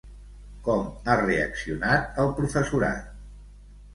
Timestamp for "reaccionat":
1.19-2.17